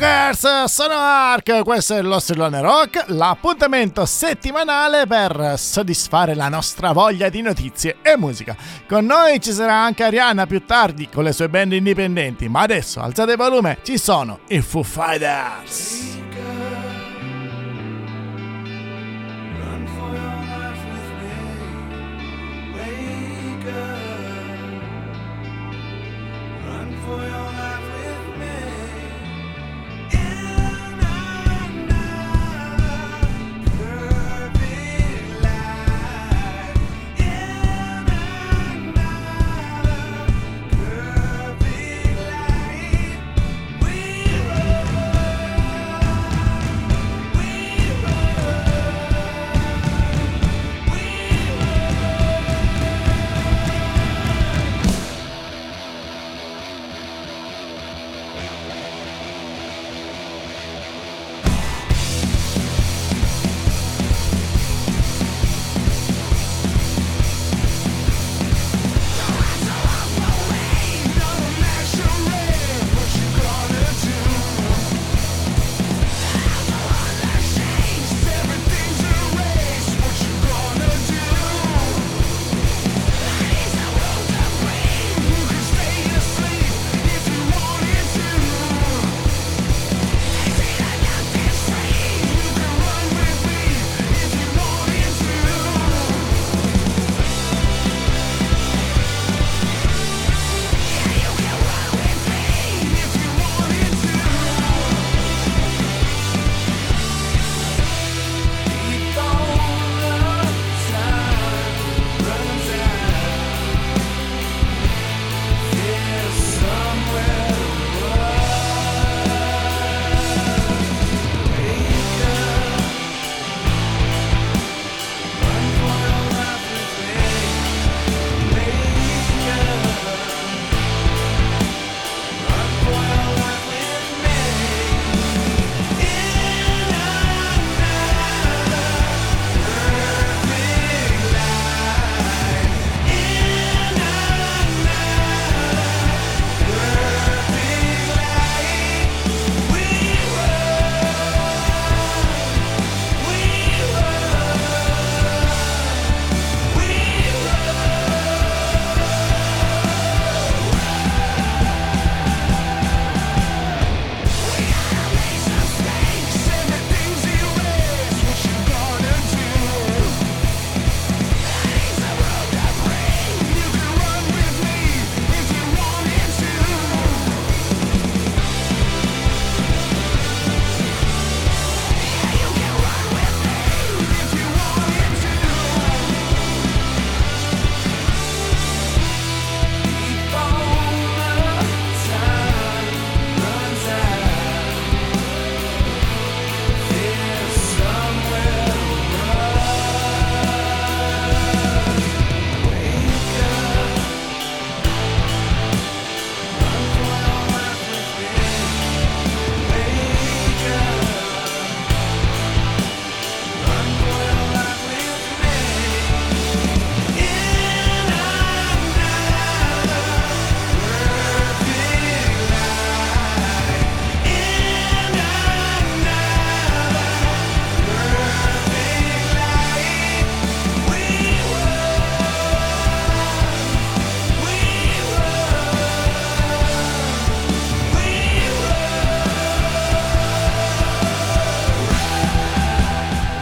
Ragazzi, 0.00 0.46
sono 0.72 0.94
Ark, 0.94 1.64
questo 1.64 1.96
è 1.96 2.02
lo 2.02 2.20
Strillone 2.20 2.60
Rock, 2.60 3.06
l'appuntamento 3.08 4.06
settimanale 4.06 5.08
per 5.08 5.54
soddisfare 5.56 6.36
la 6.36 6.48
nostra 6.48 6.92
voglia 6.92 7.28
di 7.28 7.42
notizie 7.42 7.96
e 8.00 8.16
musica. 8.16 8.56
Con 8.86 9.06
noi 9.06 9.40
ci 9.40 9.50
sarà 9.50 9.74
anche 9.74 10.04
Arianna 10.04 10.46
più 10.46 10.64
tardi 10.64 11.08
con 11.08 11.24
le 11.24 11.32
sue 11.32 11.48
band 11.48 11.72
indipendenti, 11.72 12.48
ma 12.48 12.60
adesso 12.60 13.00
alzate 13.00 13.32
il 13.32 13.38
volume, 13.38 13.78
ci 13.82 13.98
sono 13.98 14.38
i 14.46 14.60
Foo 14.60 14.84
Fighters. 14.84 16.27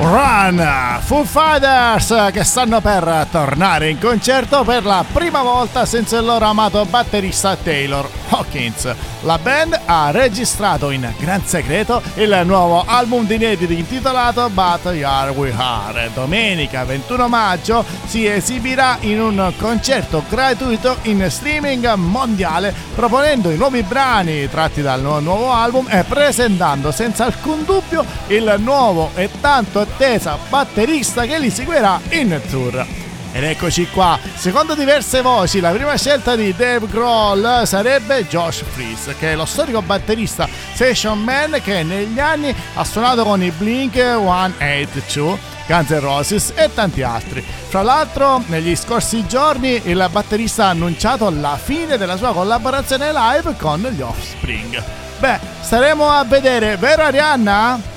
Run! 0.06 0.61
Uh, 0.61 0.95
Foo 1.06 1.23
Fighters 1.23 2.32
che 2.32 2.43
stanno 2.43 2.81
per 2.81 3.29
tornare 3.31 3.91
in 3.91 4.00
concerto 4.00 4.64
per 4.64 4.85
la 4.85 5.05
prima 5.12 5.41
volta 5.41 5.87
senza 5.87 6.19
il 6.19 6.25
loro 6.25 6.47
amato 6.47 6.85
batterista 6.85 7.55
Taylor 7.55 8.11
Hawkins. 8.29 8.93
La 9.20 9.38
band 9.38 9.81
ha 9.85 10.11
registrato 10.11 10.91
in 10.91 11.08
gran 11.19 11.44
segreto 11.44 12.03
il 12.14 12.43
nuovo 12.44 12.85
album 12.85 13.25
di 13.25 13.37
inediti 13.37 13.79
intitolato 13.79 14.50
But 14.50 14.87
Are 15.05 15.31
We 15.31 15.53
Are. 15.56 16.11
Domenica 16.12 16.85
21 16.85 17.29
maggio 17.29 17.85
si 18.06 18.26
esibirà 18.26 18.97
in 19.00 19.20
un 19.20 19.53
concerto 19.58 20.25
gratuito 20.29 20.99
in 21.03 21.25
streaming 21.31 21.94
mondiale 21.94 22.75
proponendo 22.97 23.50
i 23.50 23.56
nuovi 23.56 23.82
brani 23.85 24.49
tratti 24.49 24.82
dal 24.82 25.00
nuovo 25.00 25.53
album 25.53 25.87
e 25.88 26.03
presentando 26.03 26.91
senza 26.91 27.26
alcun 27.26 27.64
dubbio 27.64 28.05
il 28.29 28.56
nuovo 28.58 29.12
e 29.14 29.31
tanto 29.41 29.81
attesa 29.81 30.37
batterista 30.49 30.95
che 31.04 31.38
li 31.38 31.50
seguirà 31.50 32.00
in 32.10 32.40
tour. 32.48 32.87
Ed 33.32 33.44
eccoci 33.44 33.87
qua, 33.88 34.19
secondo 34.34 34.75
diverse 34.75 35.20
voci, 35.20 35.60
la 35.60 35.70
prima 35.70 35.94
scelta 35.96 36.34
di 36.37 36.54
Dave 36.56 36.87
Grohl 36.87 37.66
sarebbe 37.66 38.26
Josh 38.26 38.62
Freeze, 38.72 39.14
che 39.19 39.32
è 39.32 39.37
lo 39.37 39.44
storico 39.44 39.82
batterista 39.82 40.48
session 40.72 41.22
man 41.22 41.60
che 41.62 41.82
negli 41.82 42.19
anni 42.19 42.54
ha 42.75 42.84
suonato 42.84 43.25
con 43.25 43.43
i 43.43 43.50
Blink 43.50 43.93
182, 43.93 45.38
Guns 45.66 45.90
N' 45.90 46.00
Roses 46.00 46.52
e 46.54 46.72
tanti 46.72 47.02
altri. 47.02 47.44
Fra 47.69 47.82
l'altro, 47.82 48.43
negli 48.46 48.75
scorsi 48.75 49.26
giorni 49.26 49.82
il 49.84 50.08
batterista 50.10 50.66
ha 50.66 50.70
annunciato 50.70 51.28
la 51.28 51.58
fine 51.62 51.98
della 51.98 52.16
sua 52.16 52.32
collaborazione 52.32 53.12
live 53.12 53.54
con 53.58 53.82
gli 53.82 54.00
Offspring. 54.00 54.82
Beh, 55.19 55.38
staremo 55.60 56.08
a 56.08 56.25
vedere, 56.25 56.78
vero 56.78 57.02
Arianna? 57.02 57.95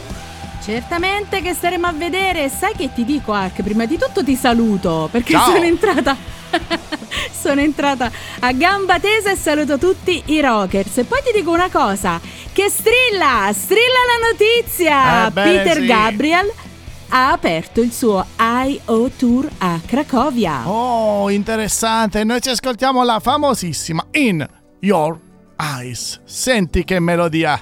Certamente 0.69 1.41
che 1.41 1.55
staremo 1.55 1.87
a 1.87 1.91
vedere. 1.91 2.47
Sai 2.47 2.75
che 2.75 2.93
ti 2.93 3.03
dico, 3.03 3.33
Ark? 3.33 3.63
Prima 3.63 3.87
di 3.87 3.97
tutto 3.97 4.23
ti 4.23 4.35
saluto 4.35 5.09
perché 5.11 5.33
Ciao. 5.33 5.53
sono 5.53 5.63
entrata. 5.63 6.15
sono 7.31 7.59
entrata 7.59 8.11
a 8.39 8.51
gamba 8.51 8.99
tesa 8.99 9.31
e 9.31 9.35
saluto 9.35 9.79
tutti 9.79 10.21
i 10.27 10.39
rockers. 10.39 10.99
E 10.99 11.05
poi 11.05 11.21
ti 11.25 11.31
dico 11.33 11.51
una 11.51 11.69
cosa: 11.71 12.21
che 12.53 12.69
strilla, 12.69 13.49
strilla 13.51 13.81
la 13.81 14.27
notizia! 14.29 15.25
Ebbene 15.25 15.57
Peter 15.57 15.77
sì. 15.77 15.85
Gabriel 15.87 16.53
ha 17.09 17.31
aperto 17.31 17.81
il 17.81 17.91
suo 17.91 18.23
I.O. 18.37 19.09
Tour 19.09 19.49
a 19.57 19.79
Cracovia. 19.83 20.69
Oh, 20.69 21.31
interessante. 21.31 22.23
Noi 22.23 22.41
ci 22.41 22.49
ascoltiamo 22.49 23.03
la 23.03 23.19
famosissima 23.19 24.05
In 24.11 24.47
Your 24.81 25.19
Eyes. 25.57 26.21
Senti 26.25 26.83
che 26.83 26.99
melodia. 26.99 27.59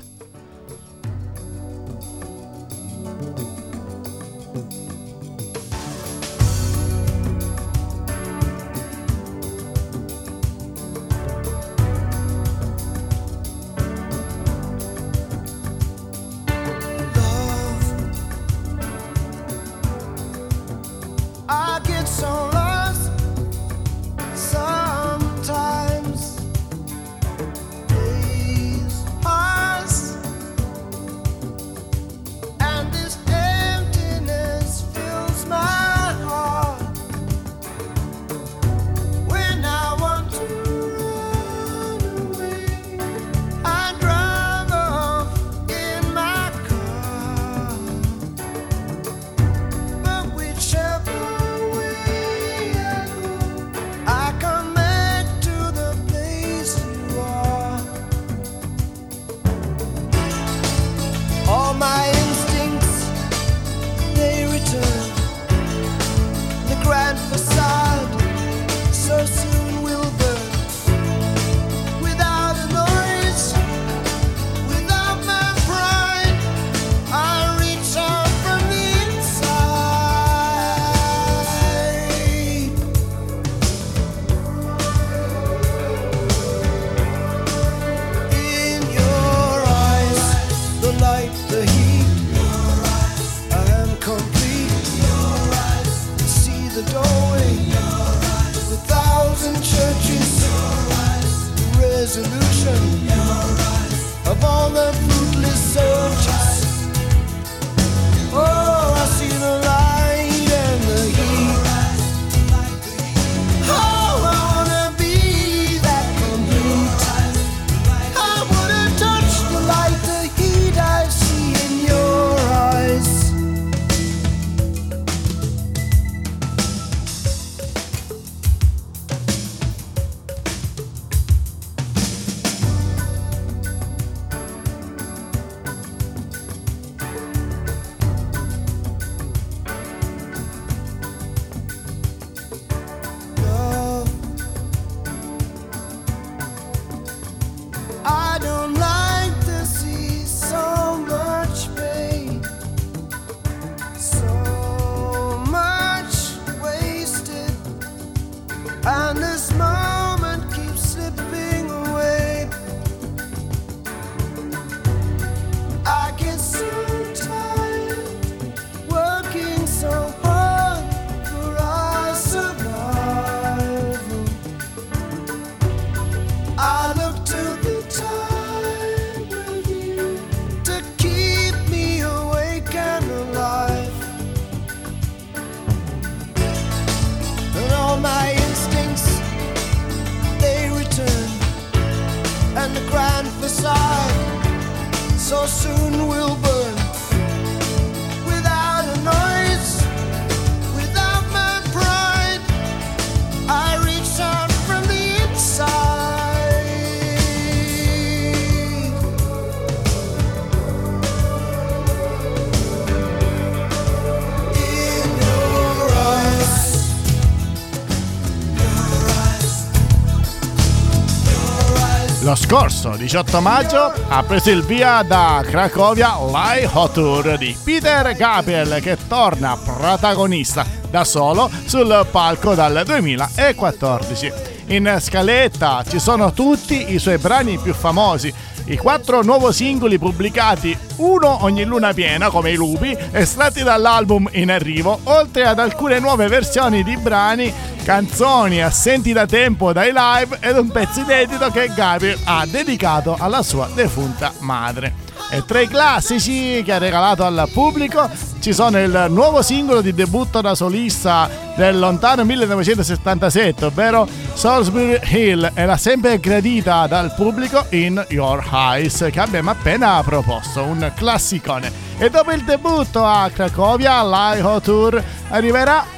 Scorso 222.88 222.96
18 222.96 223.42
maggio 223.42 223.94
ha 224.08 224.24
preso 224.24 224.50
il 224.50 224.64
via 224.64 225.04
da 225.04 225.44
Cracovia 225.46 226.16
l'I 226.20 226.70
Hot 226.72 226.94
Tour 226.94 227.38
di 227.38 227.56
Peter 227.64 228.14
Gabriel 228.14 228.80
che 228.82 228.98
torna 229.08 229.58
protagonista 229.58 230.66
da 230.90 231.04
solo 231.04 231.50
sul 231.66 232.08
palco 232.10 232.56
dal 232.56 232.84
2014. 232.86 234.32
In 234.68 234.98
scaletta 235.00 235.84
ci 235.88 236.00
sono 236.00 236.32
tutti 236.32 236.94
i 236.94 237.00
suoi 237.00 237.18
brani 237.18 237.58
più 237.58 237.74
famosi, 237.74 238.34
i 238.66 238.78
quattro 238.78 239.22
nuovi 239.22 239.54
singoli 239.54 239.98
pubblicati, 239.98 240.78
uno 240.98 241.44
ogni 241.44 241.64
luna 241.64 241.94
piena 241.94 242.30
come 242.30 242.52
i 242.52 242.56
lupi, 242.56 242.96
estratti 243.12 243.64
dall'album 243.64 244.30
in 244.34 244.52
arrivo, 244.52 245.00
oltre 245.04 245.46
ad 245.46 245.60
alcune 245.60 246.00
nuove 246.00 246.28
versioni 246.28 246.84
di 246.84 246.98
brani, 246.98 247.54
canzoni 247.88 248.62
assenti 248.62 249.14
da 249.14 249.26
tempo 249.26 249.72
dai 249.72 249.94
live 249.94 250.40
ed 250.42 250.58
un 250.58 250.70
pezzo 250.72 251.00
inedito 251.00 251.50
che 251.52 251.72
Gabriel 251.74 252.20
ha 252.26 252.46
dedicato 252.46 253.16
alla 253.18 253.42
sua 253.42 253.70
defunta 253.74 254.34
madre. 254.40 254.94
E 255.32 255.46
tra 255.46 255.62
i 255.62 255.70
classici 255.70 256.62
che 256.66 256.74
ha 256.74 256.80
regalato 256.80 257.24
al 257.24 257.48
pubblico 257.50 258.10
ci 258.42 258.52
sono 258.52 258.78
il 258.78 259.06
nuovo 259.08 259.42
singolo 259.42 259.80
di 259.80 259.94
debutto 259.94 260.42
da 260.42 260.54
solista 260.54 261.30
del 261.56 261.80
lontano 261.80 262.26
1977, 262.26 263.64
ovvero 263.64 264.06
Salisbury 264.34 265.00
Hill, 265.04 265.50
e 265.54 265.66
la 265.66 265.78
sempre 265.78 266.20
gradita 266.20 266.88
dal 266.88 267.14
pubblico 267.16 267.68
In 267.70 268.06
Your 268.10 268.46
Eyes, 268.52 269.08
che 269.10 269.20
abbiamo 269.22 269.52
appena 269.52 270.04
proposto, 270.04 270.62
un 270.62 270.92
classicone. 270.94 271.72
E 271.98 272.10
dopo 272.10 272.34
il 272.34 272.44
debutto 272.44 273.06
a 273.06 273.30
Cracovia, 273.34 274.04
l'Iho 274.04 274.60
Tour 274.60 275.02
arriverà 275.30 275.96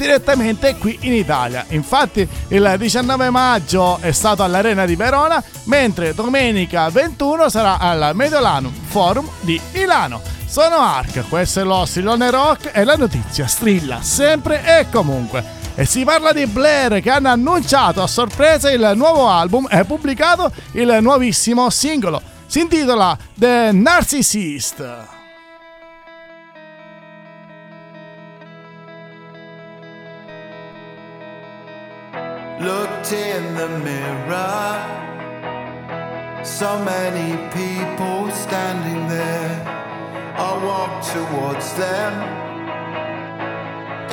direttamente 0.00 0.76
qui 0.76 0.96
in 1.02 1.12
Italia. 1.12 1.66
Infatti 1.68 2.26
il 2.48 2.74
19 2.78 3.28
maggio 3.28 3.98
è 4.00 4.12
stato 4.12 4.42
all'Arena 4.42 4.86
di 4.86 4.96
Verona, 4.96 5.42
mentre 5.64 6.14
domenica 6.14 6.88
21 6.88 7.50
sarà 7.50 7.78
al 7.78 8.12
Mediolanum 8.14 8.72
Forum 8.72 9.28
di 9.40 9.60
Milano. 9.72 10.22
Sono 10.46 10.76
Ark, 10.76 11.28
questo 11.28 11.60
è 11.60 11.64
lo 11.64 11.84
Stillone 11.84 12.30
Rock 12.30 12.70
e 12.72 12.82
la 12.84 12.96
notizia 12.96 13.46
strilla 13.46 14.00
sempre 14.00 14.64
e 14.64 14.86
comunque. 14.90 15.58
E 15.74 15.84
si 15.84 16.02
parla 16.02 16.32
di 16.32 16.46
Blair 16.46 17.00
che 17.02 17.10
hanno 17.10 17.28
annunciato 17.28 18.02
a 18.02 18.06
sorpresa 18.06 18.70
il 18.70 18.92
nuovo 18.96 19.28
album 19.28 19.68
e 19.70 19.84
pubblicato 19.84 20.50
il 20.72 20.98
nuovissimo 21.02 21.68
singolo. 21.68 22.20
Si 22.46 22.60
intitola 22.60 23.16
The 23.34 23.70
Narcissist. 23.72 25.19
In 33.12 33.54
the 33.54 33.68
mirror. 33.68 34.76
So 36.44 36.78
many 36.84 37.36
people 37.50 38.30
standing 38.30 39.08
there. 39.08 39.62
I 40.36 40.52
walked 40.64 41.08
towards 41.12 41.72
them 41.74 42.12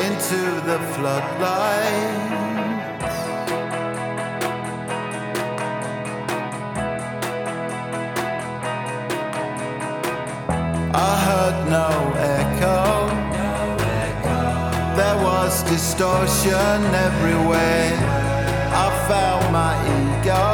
into 0.05 0.41
the 0.69 0.79
floodlight. 0.93 2.37
I 10.95 11.13
heard 11.27 11.57
no 11.69 11.89
echo. 12.37 12.81
There 14.95 15.17
was 15.23 15.61
distortion 15.63 16.79
everywhere. 17.07 18.26
I 18.79 18.87
felt 19.07 19.43
my 19.51 19.73
ego. 19.97 20.45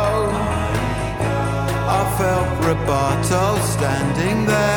I 1.99 2.01
felt 2.17 2.47
Roboto 2.63 3.59
standing 3.75 4.45
there. 4.45 4.72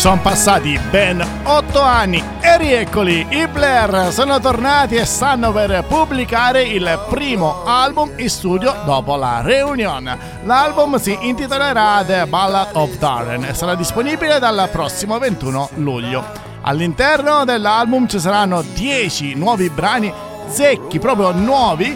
Sono 0.00 0.18
passati 0.22 0.80
ben 0.88 1.22
8 1.42 1.78
anni 1.78 2.24
e 2.40 2.56
rieccoli, 2.56 3.26
i 3.28 3.46
Blair 3.46 4.10
sono 4.10 4.40
tornati 4.40 4.94
e 4.94 5.04
stanno 5.04 5.52
per 5.52 5.84
pubblicare 5.86 6.62
il 6.62 7.04
primo 7.10 7.64
album 7.66 8.12
in 8.16 8.30
studio 8.30 8.74
dopo 8.86 9.16
la 9.16 9.42
reunion. 9.42 10.18
L'album 10.44 10.96
si 10.96 11.18
intitolerà 11.20 12.02
The 12.02 12.24
Ballad 12.24 12.68
of 12.72 12.96
Darren 12.96 13.44
e 13.44 13.52
sarà 13.52 13.74
disponibile 13.74 14.38
dal 14.38 14.70
prossimo 14.72 15.18
21 15.18 15.68
luglio. 15.74 16.24
All'interno 16.62 17.44
dell'album 17.44 18.08
ci 18.08 18.18
saranno 18.18 18.62
10 18.62 19.34
nuovi 19.34 19.68
brani 19.68 20.10
zecchi, 20.48 20.98
proprio 20.98 21.32
nuovi, 21.32 21.94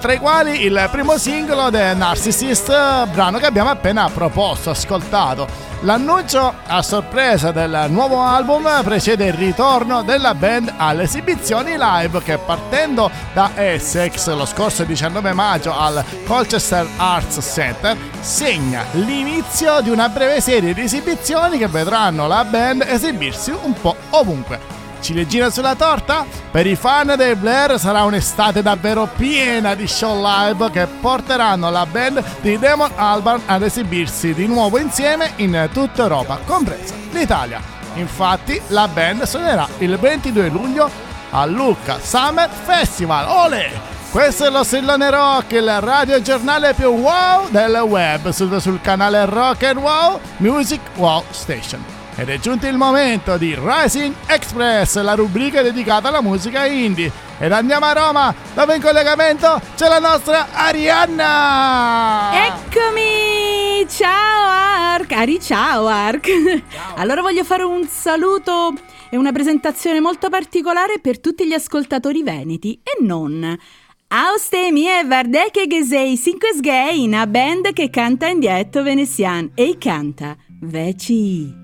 tra 0.00 0.12
i 0.12 0.18
quali 0.18 0.64
il 0.64 0.88
primo 0.90 1.16
singolo 1.18 1.70
The 1.70 1.94
Narcissist, 1.94 3.06
brano 3.12 3.38
che 3.38 3.46
abbiamo 3.46 3.70
appena 3.70 4.10
proposto, 4.12 4.70
ascoltato. 4.70 5.70
L'annuncio 5.84 6.54
a 6.66 6.80
sorpresa 6.80 7.52
del 7.52 7.88
nuovo 7.90 8.22
album 8.22 8.66
precede 8.82 9.26
il 9.26 9.34
ritorno 9.34 10.02
della 10.02 10.34
band 10.34 10.72
alle 10.78 11.02
esibizioni 11.02 11.74
live 11.76 12.22
che 12.22 12.38
partendo 12.38 13.10
da 13.34 13.50
Essex 13.54 14.34
lo 14.34 14.46
scorso 14.46 14.84
19 14.84 15.34
maggio 15.34 15.78
al 15.78 16.02
Colchester 16.24 16.88
Arts 16.96 17.38
Center 17.52 17.98
segna 18.20 18.82
l'inizio 18.92 19.82
di 19.82 19.90
una 19.90 20.08
breve 20.08 20.40
serie 20.40 20.72
di 20.72 20.80
esibizioni 20.80 21.58
che 21.58 21.68
vedranno 21.68 22.26
la 22.26 22.44
band 22.44 22.82
esibirsi 22.86 23.50
un 23.50 23.74
po' 23.74 23.94
ovunque. 24.08 24.83
Ciliegina 25.04 25.50
sulla 25.50 25.74
torta? 25.74 26.24
Per 26.50 26.66
i 26.66 26.76
fan 26.76 27.12
dei 27.18 27.34
Blair 27.34 27.78
sarà 27.78 28.04
un'estate 28.04 28.62
davvero 28.62 29.06
piena 29.14 29.74
di 29.74 29.86
show 29.86 30.18
live 30.18 30.70
che 30.70 30.86
porteranno 30.86 31.68
la 31.68 31.84
band 31.84 32.24
di 32.40 32.58
Damon 32.58 32.90
Albarn 32.94 33.42
ad 33.44 33.60
esibirsi 33.60 34.32
di 34.32 34.46
nuovo 34.46 34.78
insieme 34.78 35.32
in 35.36 35.68
tutta 35.74 36.04
Europa, 36.04 36.38
compresa 36.46 36.94
l'Italia. 37.10 37.60
Infatti 37.96 38.58
la 38.68 38.88
band 38.88 39.24
suonerà 39.24 39.68
il 39.80 39.98
22 39.98 40.48
luglio 40.48 40.90
al 41.32 41.50
Lucca 41.50 41.98
Summer 42.00 42.48
Festival. 42.48 43.28
Ole! 43.28 43.92
Questo 44.10 44.46
è 44.46 44.50
lo 44.50 44.64
Stillone 44.64 45.10
Rock, 45.10 45.52
il 45.52 45.80
radio 45.82 46.22
giornale 46.22 46.72
più 46.72 46.86
wow 46.86 47.50
del 47.50 47.76
web, 47.76 48.30
sul, 48.30 48.58
sul 48.58 48.80
canale 48.80 49.26
Rock 49.26 49.64
and 49.64 49.80
Wow 49.80 50.18
Music 50.38 50.80
Wow 50.96 51.24
Station. 51.28 52.03
Ed 52.16 52.28
è 52.28 52.38
giunto 52.38 52.68
il 52.68 52.76
momento 52.76 53.36
di 53.36 53.56
Rising 53.58 54.14
Express, 54.26 55.00
la 55.00 55.14
rubrica 55.14 55.62
dedicata 55.62 56.08
alla 56.08 56.22
musica 56.22 56.64
indie. 56.64 57.10
Ed 57.38 57.50
andiamo 57.50 57.86
a 57.86 57.92
Roma, 57.92 58.32
dove 58.54 58.76
in 58.76 58.82
collegamento 58.82 59.60
c'è 59.74 59.88
la 59.88 59.98
nostra 59.98 60.46
Arianna! 60.52 62.30
Eccomi! 62.46 63.84
Ciao 63.88 64.46
Ark! 64.46 65.10
Ari, 65.10 65.40
ciao 65.40 65.88
Ark! 65.88 66.62
Allora 66.94 67.20
voglio 67.20 67.42
fare 67.42 67.64
un 67.64 67.84
saluto 67.88 68.74
e 69.10 69.16
una 69.16 69.32
presentazione 69.32 69.98
molto 69.98 70.28
particolare 70.28 71.00
per 71.00 71.18
tutti 71.18 71.44
gli 71.46 71.52
ascoltatori 71.52 72.22
veneti 72.22 72.80
e 72.80 73.04
non. 73.04 73.58
Aus 74.06 74.48
dem 74.50 74.76
e 74.76 75.02
Vardeke 75.04 75.66
Gesei 75.66 76.16
Cinque 76.16 76.50
una 76.94 77.26
band 77.26 77.72
che 77.72 77.90
canta 77.90 78.28
in 78.28 78.38
dietto 78.38 78.84
veneziano 78.84 79.50
e 79.56 79.76
canta 79.78 80.36
Veci. 80.60 81.63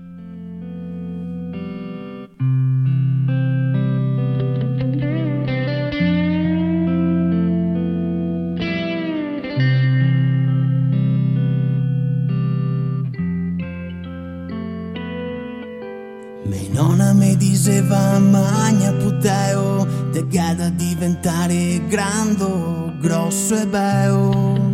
Diceva 17.61 18.17
magna 18.17 18.91
puteo 18.93 19.85
Te 20.11 20.25
che 20.27 20.55
da 20.57 20.69
diventare 20.69 21.85
grande, 21.87 22.97
grosso 22.99 23.55
e 23.55 23.67
bello 23.67 24.73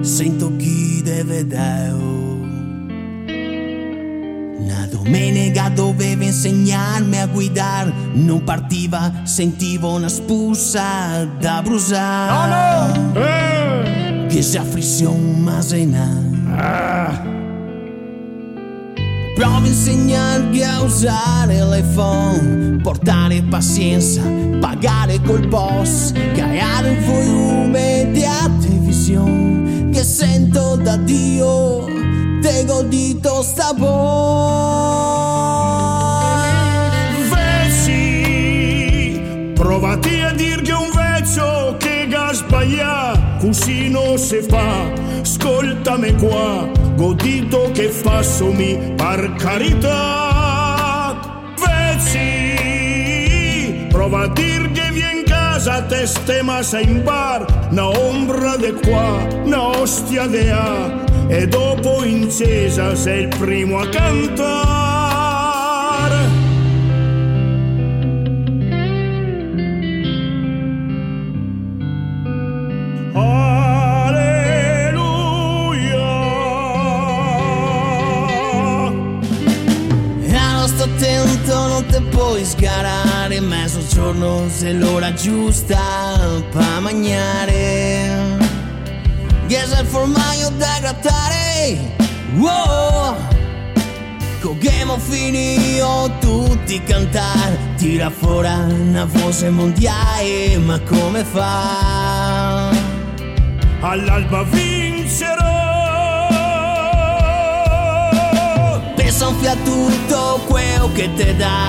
Sento 0.00 0.54
chi 0.56 1.02
deve 1.02 1.44
deo 1.44 2.14
una 4.58 4.86
domenica 4.90 5.68
doveva 5.68 6.24
insegnarmi 6.24 7.20
a 7.20 7.26
guidare, 7.26 7.92
non 8.14 8.42
partiva, 8.42 9.12
sentivo 9.22 9.94
una 9.94 10.08
spuzza 10.08 11.24
da 11.38 11.62
bruciare. 11.62 13.12
Eh! 13.14 14.26
Che 14.26 14.42
si 14.42 14.56
afflizione 14.56 15.38
masena. 15.38 16.22
Ah! 16.56 17.35
Provo 19.36 19.56
a 19.56 19.66
insegnarvi 19.66 20.62
a 20.62 20.80
usare 20.80 21.62
l'iPhone, 21.62 22.80
portare 22.82 23.42
pazienza, 23.42 24.22
pagare 24.58 25.20
col 25.20 25.46
boss, 25.46 26.10
creare 26.32 26.88
un 26.88 27.04
volume 27.04 28.08
di 28.12 28.24
televisione 28.62 29.90
che 29.90 30.02
sento 30.02 30.76
da 30.76 30.96
Dio, 30.96 31.84
te 32.40 32.64
godito 32.64 33.42
sta 33.42 33.74
Vezzi, 37.28 39.20
provati 39.52 40.20
a 40.20 40.32
dir 40.32 40.62
che 40.62 40.72
un 40.72 40.90
vezzo 40.94 41.76
che 41.78 42.06
ga 42.08 42.32
sbaglia, 42.32 43.36
così 43.38 43.90
non 43.90 44.16
si 44.16 44.40
fa, 44.48 44.90
ascoltami 45.86 46.14
qua, 46.16 46.68
godito 46.96 47.70
che 47.72 47.88
fassomi 47.88 48.94
per 48.96 49.34
carità. 49.38 51.14
Vezzi, 51.64 53.06
prova 53.88 54.22
a 54.22 54.28
dir 54.28 54.72
che 54.72 54.90
vieni 54.90 55.20
in 55.20 55.24
casa, 55.24 55.82
te 55.82 56.06
stema 56.06 56.62
sei 56.62 56.88
in 56.88 57.04
bar, 57.04 57.68
una 57.70 57.88
ombra 57.88 58.56
de 58.56 58.72
qua, 58.72 59.28
una 59.44 59.78
ostia 59.78 60.26
de 60.26 60.50
a, 60.50 61.04
e 61.28 61.46
dopo 61.46 62.02
incesa 62.02 62.96
sei 62.96 63.22
il 63.22 63.28
primo 63.38 63.78
a 63.78 63.88
cantare. 63.88 64.75
Mezzogiorno 83.96 84.48
se 84.48 84.72
l'ora 84.72 85.12
giusta 85.14 86.42
per 86.50 86.80
mangiare. 86.80 88.36
C'è 89.46 89.80
il 89.80 89.86
formaio 89.86 90.50
da 90.50 90.76
grattare, 90.80 91.96
wow! 92.36 93.16
Coghiamo 94.40 94.98
finito 94.98 96.12
tutti 96.20 96.82
cantare, 96.82 97.58
tira 97.76 98.10
fuori 98.10 98.48
una 98.48 99.06
voce 99.06 99.48
mondiale, 99.50 100.58
ma 100.58 100.78
come 100.80 101.24
fa? 101.24 102.68
All'alba 103.80 104.42
vincerò. 104.42 104.75
Fiat 109.38 109.62
tutto 109.62 110.40
quello 110.46 110.90
che 110.92 111.12
te 111.14 111.36
dà. 111.36 111.68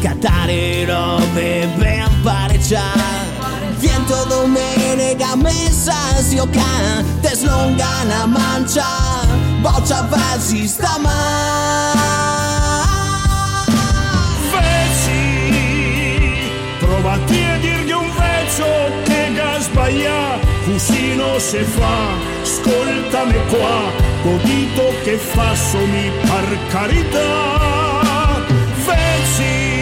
Cantare 0.00 0.84
robe 0.84 1.68
ben 1.76 2.08
pareggiare 2.22 3.36
Viento 3.78 4.24
domenica 4.28 5.34
messa 5.36 5.94
si 6.20 6.36
can 6.50 7.04
Te 7.20 7.34
slonga 7.34 7.86
una 8.04 8.26
mancia. 8.26 8.84
Boccia 9.60 10.02
versi 10.02 10.66
stamani. 10.66 11.14
Vezzi, 14.50 16.50
provati 16.78 17.42
a 17.42 17.56
dirgli 17.58 17.92
un 17.92 18.10
vezzo 18.16 18.64
che 19.04 19.32
ga 19.34 19.60
sbaglia, 19.60 20.38
così 20.64 21.14
non 21.16 21.38
si 21.40 21.58
fa, 21.58 22.35
ascoltami 22.56 23.38
qua, 23.48 23.92
godito 24.22 24.94
che 25.04 25.16
fassomi 25.18 26.10
per 26.22 26.58
carità. 26.68 28.44
Vezzi, 28.86 29.74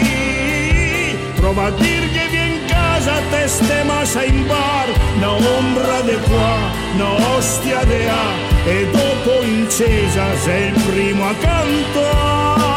prova 1.35 1.65
a 1.65 1.71
dir 1.71 2.11
che 2.11 2.27
vieni 2.29 2.55
in 2.55 2.65
casa, 2.65 3.13
te 3.31 3.47
stema 3.47 4.03
sei 4.03 4.29
in 4.29 4.45
bar, 4.45 4.89
una 5.15 5.31
ombra 5.31 6.01
de 6.01 6.17
qua, 6.27 6.57
una 6.95 7.35
ostia 7.37 7.83
de 7.85 8.09
a, 8.09 8.33
e 8.65 8.87
dopo 8.91 9.41
incesa 9.43 10.35
sei 10.43 10.67
il 10.67 10.81
primo 10.81 11.27
a 11.29 11.33
cantare. 11.35 12.74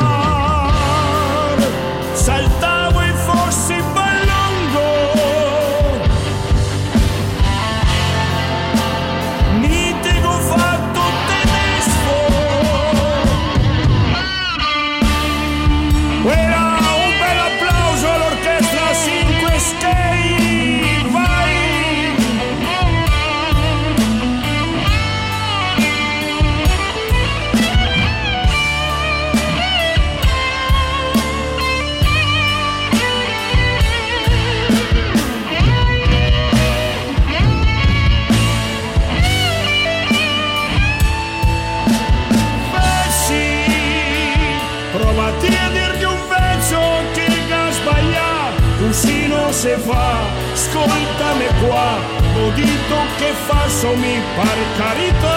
Ascoltami 50.89 51.47
qua, 51.61 52.01
godito 52.35 52.99
che 53.19 53.33
fassomi 53.47 54.21
per 54.35 54.59
carità. 54.77 55.37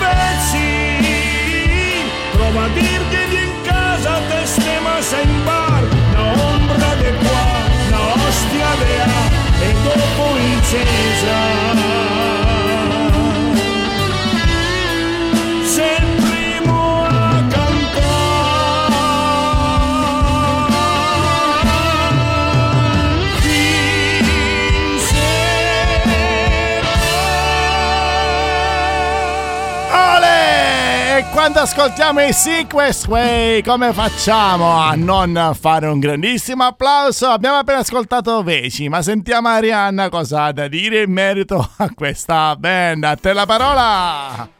Vezzi, 0.00 0.70
prova 2.32 2.64
a 2.64 2.68
dir 2.68 3.08
che 3.08 3.22
in 3.36 3.52
casa, 3.62 4.20
te 4.28 4.46
stema 4.46 5.00
in 5.22 5.44
bar, 5.44 5.82
una 6.12 6.26
ombra 6.42 6.94
de 7.00 7.12
qua, 7.24 7.46
una 7.86 8.02
ostia 8.14 8.70
de 8.78 8.94
a, 9.02 9.04
e 9.66 9.68
dopo 9.82 10.24
incesa. 10.36 11.38
Quando 31.50 31.60
ascoltiamo 31.64 32.20
i 32.20 32.32
Sequest 32.34 33.06
Way, 33.06 33.62
come 33.62 33.94
facciamo 33.94 34.70
a 34.70 34.94
non 34.94 35.52
fare 35.58 35.86
un 35.86 35.98
grandissimo 35.98 36.64
applauso? 36.64 37.28
Abbiamo 37.28 37.56
appena 37.56 37.78
ascoltato 37.78 38.42
Veci, 38.42 38.90
ma 38.90 39.00
sentiamo 39.00 39.48
Arianna 39.48 40.10
cosa 40.10 40.44
ha 40.44 40.52
da 40.52 40.68
dire 40.68 41.04
in 41.04 41.10
merito 41.10 41.70
a 41.78 41.88
questa 41.94 42.54
band. 42.54 43.02
A 43.04 43.16
te 43.16 43.32
la 43.32 43.46
parola! 43.46 44.50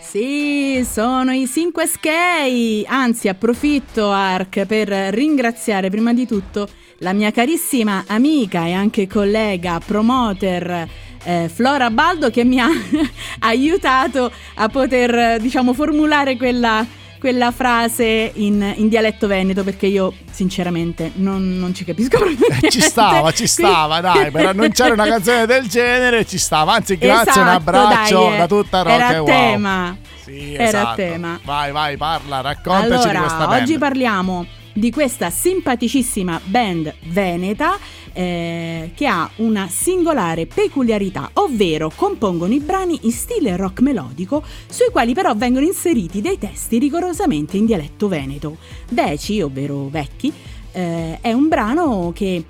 Sì, 0.00 0.86
sono 0.90 1.32
i 1.32 1.46
5 1.46 1.86
Skei. 1.86 2.86
Anzi, 2.88 3.28
approfitto, 3.28 4.10
Ark, 4.10 4.64
per 4.64 4.88
ringraziare 4.88 5.90
prima 5.90 6.14
di 6.14 6.26
tutto 6.26 6.66
la 7.00 7.12
mia 7.12 7.30
carissima 7.30 8.04
amica 8.06 8.64
e 8.64 8.72
anche 8.72 9.06
collega 9.06 9.78
promoter 9.84 10.88
eh, 11.24 11.50
Flora 11.52 11.90
Baldo 11.90 12.30
che 12.30 12.44
mi 12.44 12.60
ha 12.60 12.68
aiutato 13.40 14.30
a 14.54 14.68
poter, 14.68 15.40
diciamo, 15.40 15.72
formulare 15.74 16.36
quella, 16.36 16.84
quella 17.18 17.50
frase 17.50 18.30
in, 18.34 18.72
in 18.76 18.88
dialetto 18.88 19.26
veneto 19.26 19.64
perché 19.64 19.86
io 19.86 20.12
sinceramente 20.30 21.12
non, 21.16 21.58
non 21.58 21.74
ci 21.74 21.84
capisco 21.84 22.18
proprio 22.22 22.46
Eh, 22.60 22.70
ci 22.70 22.80
stava, 22.80 23.30
ci 23.32 23.46
stava, 23.46 24.00
dai, 24.00 24.30
per 24.30 24.46
annunciare 24.54 24.92
una 24.92 25.06
canzone 25.06 25.46
del 25.46 25.66
genere 25.68 26.24
ci 26.26 26.38
stava. 26.38 26.74
Anzi, 26.74 26.96
grazie, 26.98 27.40
un 27.40 27.48
Esatto, 27.48 27.68
abbraccio 27.70 28.24
dai, 28.28 28.36
da 28.38 28.46
tutta 28.46 28.82
Rock 28.82 28.94
Era 29.00 29.16
Wow. 29.22 29.26
tema. 29.26 29.96
Sì, 30.22 30.54
Era 30.54 30.64
esatto. 30.64 30.94
tema. 30.96 31.40
Vai, 31.44 31.70
vai, 31.72 31.96
parla, 31.98 32.40
raccontaci 32.40 32.88
di 32.88 32.94
allora, 32.94 33.20
questa 33.20 33.46
band. 33.46 33.62
oggi 33.62 33.78
parliamo 33.78 34.46
di 34.74 34.90
questa 34.90 35.30
simpaticissima 35.30 36.40
band 36.44 36.92
veneta 37.04 37.78
eh, 38.12 38.90
che 38.94 39.06
ha 39.06 39.30
una 39.36 39.68
singolare 39.68 40.46
peculiarità, 40.46 41.30
ovvero 41.34 41.90
compongono 41.94 42.52
i 42.52 42.60
brani 42.60 42.98
in 43.02 43.12
stile 43.12 43.56
rock 43.56 43.80
melodico, 43.80 44.42
sui 44.68 44.90
quali 44.90 45.14
però 45.14 45.34
vengono 45.34 45.64
inseriti 45.64 46.20
dei 46.20 46.38
testi 46.38 46.78
rigorosamente 46.78 47.56
in 47.56 47.66
dialetto 47.66 48.08
veneto. 48.08 48.58
Deci, 48.88 49.40
ovvero 49.40 49.88
vecchi, 49.88 50.32
eh, 50.72 51.18
è 51.20 51.32
un 51.32 51.48
brano 51.48 52.12
che 52.14 52.44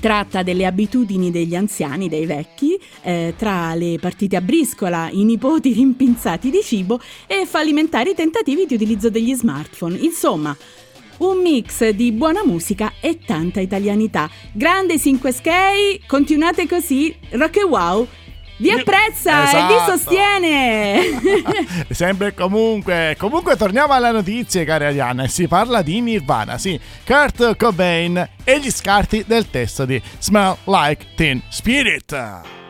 tratta 0.00 0.42
delle 0.42 0.66
abitudini 0.66 1.30
degli 1.30 1.54
anziani, 1.54 2.08
dei 2.08 2.26
vecchi, 2.26 2.78
eh, 3.02 3.34
tra 3.36 3.74
le 3.74 3.98
partite 4.00 4.36
a 4.36 4.40
briscola, 4.40 5.08
i 5.10 5.22
nipoti 5.22 5.72
rimpinzati 5.72 6.50
di 6.50 6.60
cibo 6.62 7.00
e 7.26 7.46
fallimentari 7.46 8.14
tentativi 8.14 8.66
di 8.66 8.74
utilizzo 8.74 9.10
degli 9.10 9.32
smartphone. 9.34 9.96
Insomma, 9.98 10.56
un 11.18 11.40
mix 11.40 11.88
di 11.90 12.12
buona 12.12 12.44
musica 12.44 12.92
e 13.00 13.18
tanta 13.24 13.60
italianità. 13.60 14.28
Grande 14.52 14.98
5 14.98 15.32
Skei, 15.32 16.02
continuate 16.06 16.66
così, 16.66 17.14
rock 17.30 17.56
e 17.56 17.64
wow! 17.64 18.06
Vi 18.58 18.70
apprezza 18.70 19.50
e 19.50 19.66
vi 19.66 19.74
Esatto. 19.74 19.96
sostiene! 19.98 21.00
Sempre 21.90 22.28
e 22.28 22.34
comunque. 22.34 23.14
Comunque 23.18 23.54
torniamo 23.54 23.92
alle 23.92 24.12
notizie, 24.12 24.64
cari 24.64 24.86
Arianna, 24.86 25.24
e 25.24 25.28
si 25.28 25.46
parla 25.46 25.82
di 25.82 26.00
Nirvana, 26.00 26.56
sì. 26.56 26.80
Kurt 27.04 27.54
Cobain 27.56 28.28
e 28.44 28.58
gli 28.58 28.70
scarti 28.70 29.24
del 29.26 29.50
testo 29.50 29.84
di 29.84 30.00
Smell 30.18 30.56
Like 30.64 31.04
Teen 31.14 31.42
Spirit. 31.50 32.65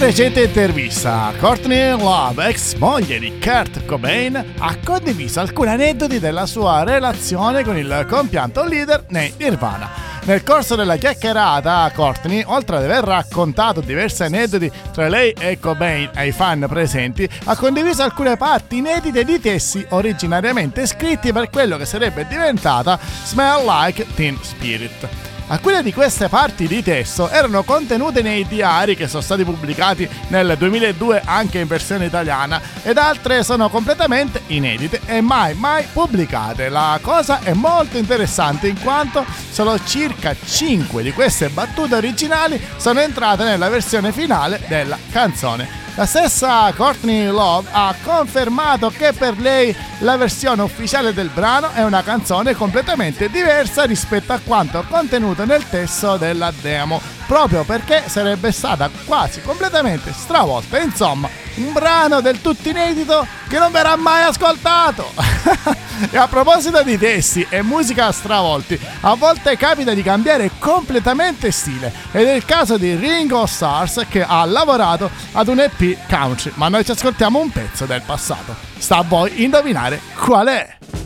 Recente 0.00 0.44
intervista, 0.44 1.30
Courtney 1.38 1.90
Love, 1.90 2.48
ex 2.48 2.74
moglie 2.76 3.18
di 3.18 3.38
Kurt 3.38 3.84
Cobain, 3.84 4.54
ha 4.56 4.76
condiviso 4.82 5.40
alcuni 5.40 5.68
aneddoti 5.68 6.18
della 6.18 6.46
sua 6.46 6.84
relazione 6.84 7.62
con 7.62 7.76
il 7.76 8.06
compianto 8.08 8.64
leader 8.64 9.04
nei 9.10 9.30
Nirvana. 9.36 9.90
Nel 10.22 10.42
corso 10.42 10.74
della 10.74 10.96
chiacchierata, 10.96 11.92
Courtney, 11.94 12.42
oltre 12.46 12.76
ad 12.76 12.84
aver 12.84 13.04
raccontato 13.04 13.82
diversi 13.82 14.22
aneddoti 14.22 14.72
tra 14.90 15.06
lei 15.08 15.34
e 15.38 15.58
Cobain 15.60 16.08
ai 16.14 16.32
fan 16.32 16.64
presenti, 16.66 17.28
ha 17.44 17.54
condiviso 17.54 18.02
alcune 18.02 18.38
parti 18.38 18.78
inedite 18.78 19.22
di 19.22 19.38
testi 19.38 19.84
originariamente 19.90 20.86
scritti 20.86 21.30
per 21.30 21.50
quello 21.50 21.76
che 21.76 21.84
sarebbe 21.84 22.26
diventata 22.26 22.98
Smell 23.24 23.66
Like 23.66 24.06
Teen 24.14 24.38
Spirit. 24.40 25.29
Alcune 25.50 25.82
di 25.82 25.92
queste 25.92 26.28
parti 26.28 26.68
di 26.68 26.80
testo 26.80 27.28
erano 27.28 27.64
contenute 27.64 28.22
nei 28.22 28.46
diari 28.46 28.94
che 28.94 29.08
sono 29.08 29.20
stati 29.20 29.42
pubblicati 29.42 30.08
nel 30.28 30.54
2002 30.56 31.22
anche 31.24 31.58
in 31.58 31.66
versione 31.66 32.04
italiana 32.04 32.60
ed 32.84 32.96
altre 32.96 33.42
sono 33.42 33.68
completamente 33.68 34.42
inedite 34.46 35.00
e 35.06 35.20
mai 35.20 35.54
mai 35.54 35.84
pubblicate. 35.92 36.68
La 36.68 37.00
cosa 37.02 37.40
è 37.40 37.52
molto 37.52 37.98
interessante 37.98 38.68
in 38.68 38.80
quanto 38.80 39.24
solo 39.50 39.76
circa 39.84 40.36
5 40.40 41.02
di 41.02 41.12
queste 41.12 41.48
battute 41.48 41.96
originali 41.96 42.64
sono 42.76 43.00
entrate 43.00 43.42
nella 43.42 43.68
versione 43.68 44.12
finale 44.12 44.60
della 44.68 44.98
canzone. 45.10 45.89
La 45.96 46.06
stessa 46.06 46.72
Courtney 46.74 47.26
Love 47.26 47.68
ha 47.70 47.94
confermato 48.02 48.90
che 48.90 49.12
per 49.12 49.38
lei 49.38 49.74
la 49.98 50.16
versione 50.16 50.62
ufficiale 50.62 51.12
del 51.12 51.28
brano 51.28 51.72
è 51.72 51.82
una 51.82 52.02
canzone 52.02 52.54
completamente 52.54 53.28
diversa 53.28 53.84
rispetto 53.84 54.32
a 54.32 54.40
quanto 54.42 54.84
contenuto 54.88 55.44
nel 55.44 55.68
testo 55.68 56.16
della 56.16 56.52
demo, 56.60 57.00
proprio 57.26 57.64
perché 57.64 58.04
sarebbe 58.06 58.52
stata 58.52 58.88
quasi 59.04 59.42
completamente 59.42 60.12
stravolta. 60.12 60.78
Insomma, 60.78 61.28
un 61.60 61.72
brano 61.72 62.20
del 62.20 62.40
tutto 62.40 62.68
inedito 62.68 63.26
che 63.48 63.58
non 63.58 63.70
verrà 63.70 63.96
mai 63.96 64.24
ascoltato. 64.24 65.12
e 66.10 66.16
a 66.16 66.28
proposito 66.28 66.82
di 66.82 66.96
testi 66.98 67.46
e 67.48 67.62
musica 67.62 68.10
stravolti, 68.12 68.78
a 69.00 69.14
volte 69.14 69.56
capita 69.56 69.92
di 69.92 70.02
cambiare 70.02 70.50
completamente 70.58 71.50
stile 71.50 71.92
ed 72.12 72.26
è 72.26 72.32
il 72.32 72.44
caso 72.44 72.76
di 72.76 72.94
Ringo 72.94 73.44
Stars 73.46 74.06
che 74.08 74.22
ha 74.22 74.44
lavorato 74.44 75.10
ad 75.32 75.48
un 75.48 75.60
EP 75.60 75.96
country, 76.08 76.52
ma 76.54 76.68
noi 76.68 76.84
ci 76.84 76.92
ascoltiamo 76.92 77.38
un 77.38 77.50
pezzo 77.50 77.84
del 77.84 78.02
passato. 78.02 78.54
Sta 78.78 78.98
a 78.98 79.04
voi 79.06 79.42
indovinare 79.42 80.00
qual 80.14 80.46
è. 80.48 80.99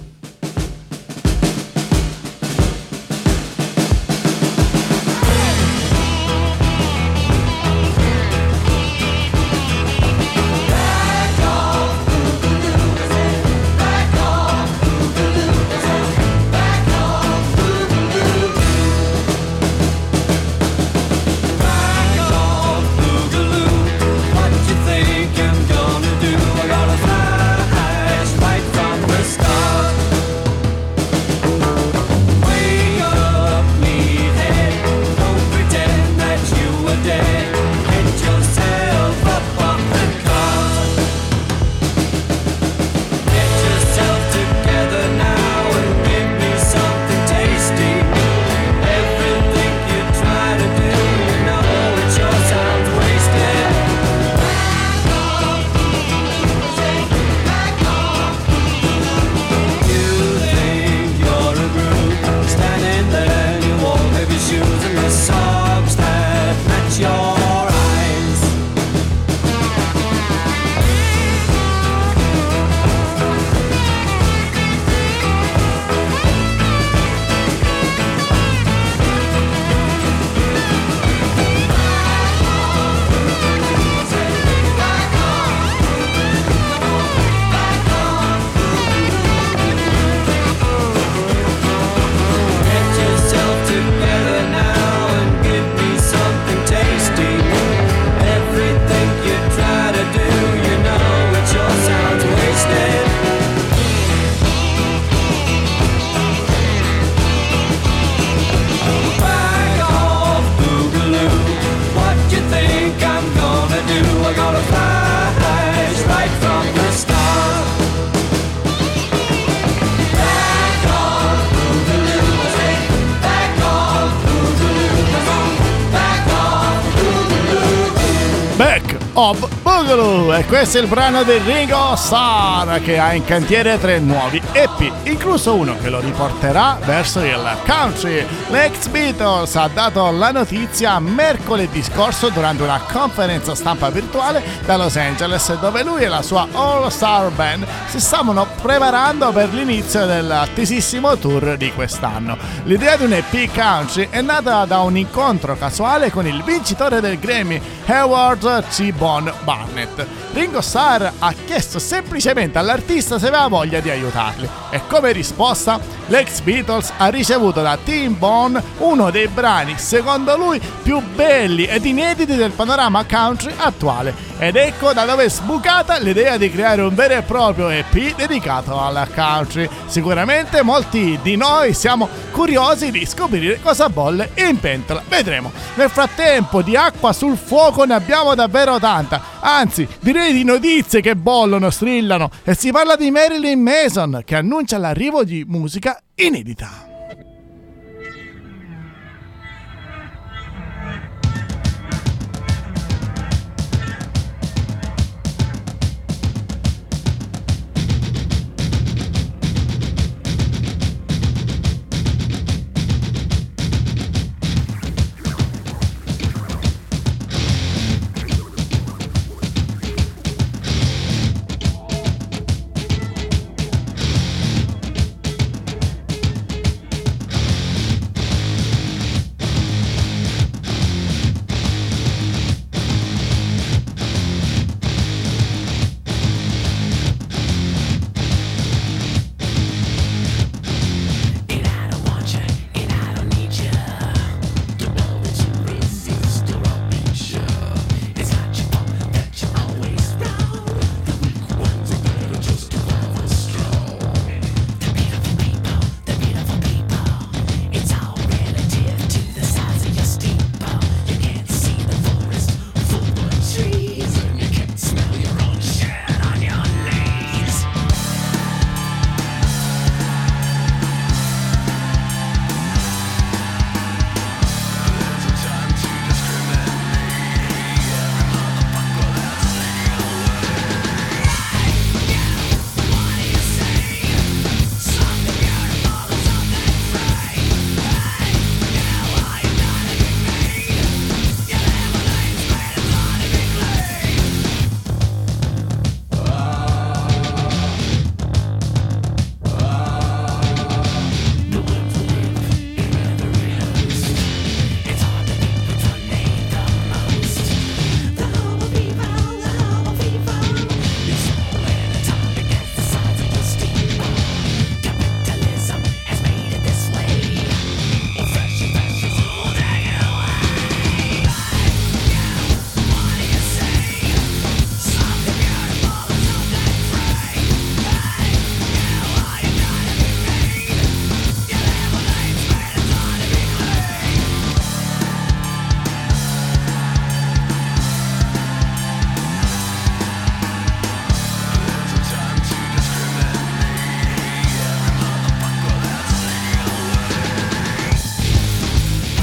E 130.36 130.46
questo 130.46 130.78
è 130.78 130.80
il 130.80 130.88
brano 130.88 131.22
del 131.22 131.40
Ringo 131.42 131.94
Starr 131.94 132.80
che 132.80 132.98
ha 132.98 133.12
in 133.12 133.24
cantiere 133.24 133.78
tre 133.78 134.00
nuovi 134.00 134.42
EP, 134.52 134.90
incluso 135.04 135.54
uno 135.54 135.76
che 135.78 135.90
lo 135.90 136.00
riporterà 136.00 136.78
verso 136.82 137.20
il 137.20 137.56
country. 137.64 138.26
L'ex 138.48 138.88
Beatles 138.88 139.54
ha 139.54 139.68
dato 139.68 140.10
la 140.10 140.32
notizia 140.32 140.98
mercoledì 140.98 141.82
scorso 141.82 142.30
durante 142.30 142.62
una 142.62 142.80
conferenza 142.90 143.54
stampa 143.54 143.90
virtuale 143.90 144.42
da 144.64 144.76
Los 144.76 144.96
Angeles 144.96 145.56
dove 145.60 145.84
lui 145.84 146.02
e 146.02 146.08
la 146.08 146.22
sua 146.22 146.48
All 146.52 146.88
Star 146.88 147.30
Band 147.30 147.64
si 147.86 148.00
stavano 148.00 148.46
preparando 148.60 149.30
per 149.30 149.52
l'inizio 149.52 150.04
dell'attesissimo 150.06 151.16
tour 151.16 151.56
di 151.56 151.72
quest'anno. 151.72 152.36
L'idea 152.64 152.96
di 152.96 153.04
un 153.04 153.12
EP 153.12 153.54
country 153.54 154.08
è 154.10 154.20
nata 154.20 154.64
da 154.64 154.80
un 154.80 154.96
incontro 154.96 155.54
casuale 155.56 156.10
con 156.10 156.26
il 156.26 156.42
vincitore 156.42 157.00
del 157.00 157.18
Grammy, 157.20 157.60
Howard 157.86 158.64
T. 158.68 158.92
Bon 158.92 159.32
Barnett. 159.44 160.23
Ringo 160.34 160.60
Starr 160.60 161.08
ha 161.20 161.32
chiesto 161.46 161.78
semplicemente 161.78 162.58
all'artista 162.58 163.20
se 163.20 163.28
aveva 163.28 163.46
voglia 163.46 163.78
di 163.78 163.88
aiutarli 163.88 164.48
e 164.70 164.80
come 164.88 165.12
risposta 165.12 165.78
l'ex 166.08 166.40
Beatles 166.40 166.92
ha 166.96 167.06
ricevuto 167.06 167.62
da 167.62 167.78
Tim 167.82 168.18
Bone 168.18 168.60
uno 168.78 169.12
dei 169.12 169.28
brani 169.28 169.78
secondo 169.78 170.36
lui 170.36 170.60
più 170.82 171.00
belli 171.14 171.66
ed 171.66 171.84
inediti 171.84 172.34
del 172.34 172.50
panorama 172.50 173.04
country 173.04 173.54
attuale 173.56 174.32
ed 174.38 174.56
ecco 174.56 174.92
da 174.92 175.04
dove 175.04 175.26
è 175.26 175.30
sbucata 175.30 175.98
l'idea 175.98 176.36
di 176.36 176.50
creare 176.50 176.82
un 176.82 176.94
vero 176.94 177.14
e 177.14 177.22
proprio 177.22 177.68
EP 177.68 178.16
dedicato 178.16 178.78
alla 178.78 179.06
country. 179.06 179.68
Sicuramente 179.86 180.62
molti 180.62 181.18
di 181.22 181.36
noi 181.36 181.72
siamo 181.72 182.08
curiosi 182.34 182.90
di 182.90 183.06
scoprire 183.06 183.60
cosa 183.60 183.88
bolle 183.88 184.32
in 184.34 184.58
pentola. 184.58 185.04
Vedremo. 185.08 185.52
Nel 185.76 185.88
frattempo 185.88 186.62
di 186.62 186.74
acqua 186.74 187.12
sul 187.12 187.36
fuoco 187.36 187.84
ne 187.84 187.94
abbiamo 187.94 188.34
davvero 188.34 188.80
tanta. 188.80 189.22
Anzi, 189.38 189.86
direi 190.00 190.32
di 190.32 190.42
notizie 190.42 191.00
che 191.00 191.14
bollono, 191.14 191.70
strillano 191.70 192.30
e 192.42 192.56
si 192.56 192.72
parla 192.72 192.96
di 192.96 193.12
Marilyn 193.12 193.60
Mason 193.60 194.22
che 194.24 194.34
annuncia 194.34 194.78
l'arrivo 194.78 195.22
di 195.22 195.44
musica 195.46 195.96
inedita. 196.16 196.93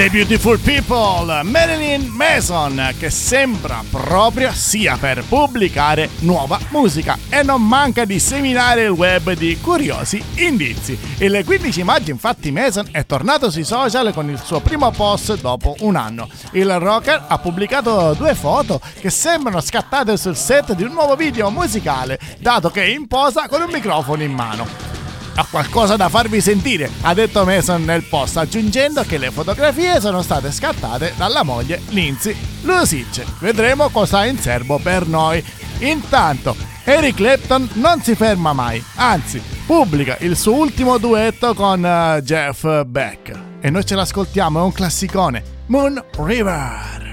The 0.02 0.10
Beautiful 0.10 0.58
People, 0.58 1.44
Marilyn 1.44 2.08
Mason, 2.08 2.96
che 2.98 3.12
sembra 3.12 3.84
proprio 3.88 4.52
sia 4.52 4.98
per 4.98 5.24
pubblicare 5.24 6.10
nuova 6.22 6.60
musica 6.70 7.20
e 7.30 7.44
non 7.44 7.62
manca 7.62 8.04
di 8.04 8.18
seminare 8.18 8.86
il 8.86 8.90
web 8.90 9.34
di 9.34 9.60
curiosi 9.62 10.20
indizi. 10.38 10.98
Il 11.20 11.44
15 11.46 11.84
maggio 11.84 12.10
infatti 12.10 12.52
Mason 12.52 12.88
è 12.90 13.06
tornato 13.06 13.52
sui 13.52 13.64
social 13.64 14.12
con 14.12 14.28
il 14.28 14.42
suo 14.44 14.60
primo 14.60 14.90
post 14.90 15.40
dopo 15.40 15.76
un 15.82 15.96
anno. 15.96 16.28
Il 16.54 16.80
rocker 16.80 17.26
ha 17.28 17.38
pubblicato 17.38 18.16
due 18.16 18.34
foto 18.34 18.82
che 19.00 19.12
sembrano 19.12 19.62
scattate 19.62 20.18
sul 20.18 20.36
set 20.36 20.74
di 20.74 20.82
un 20.82 20.94
nuovo 20.94 21.16
video 21.16 21.52
musicale, 21.52 22.20
dato 22.40 22.72
che 22.72 22.82
è 22.82 22.88
in 22.88 23.06
posa 23.06 23.48
con 23.48 23.62
un 23.62 23.70
microfono 23.72 24.24
in 24.24 24.34
mano. 24.34 24.91
Ho 25.38 25.48
qualcosa 25.50 25.96
da 25.96 26.10
farvi 26.10 26.42
sentire, 26.42 26.90
ha 27.02 27.14
detto 27.14 27.46
Mason 27.46 27.84
nel 27.84 28.04
post, 28.04 28.38
aggiungendo 28.38 29.04
che 29.04 29.18
le 29.18 29.32
fotografie 29.32 30.00
sono 30.02 30.22
state 30.22 30.52
scattate 30.52 31.14
dalla 31.16 31.44
moglie 31.44 31.82
Lindsay 31.90 32.36
Lusic. 32.64 33.24
Vedremo 33.40 33.90
cosa 33.90 34.20
ha 34.20 34.26
in 34.26 34.38
serbo 34.38 34.78
per 34.78 35.08
noi. 35.08 35.44
Intanto, 35.80 36.56
Eric 36.84 37.16
Clapton 37.16 37.70
non 37.74 38.02
si 38.02 38.16
ferma 38.16 38.54
mai, 38.54 38.84
anzi, 38.96 39.42
pubblica 39.66 40.18
il 40.20 40.36
suo 40.36 40.56
ultimo 40.56 40.98
duetto 40.98 41.54
con 41.54 41.84
eh, 41.86 42.22
Jeff 42.24 42.84
Beck. 42.84 43.32
E 43.62 43.70
noi 43.70 43.86
ce 43.86 43.96
l'ascoltiamo, 43.96 44.60
è 44.60 44.64
un 44.64 44.74
classicone, 44.74 45.44
Moon 45.68 46.04
River. 46.18 47.11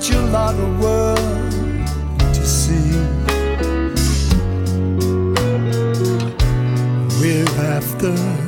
Such 0.00 0.14
a 0.14 0.20
lot 0.26 0.54
of 0.54 0.80
world 0.80 1.18
to 2.34 2.46
see. 2.46 2.92
We're 7.20 7.44
after 7.74 8.47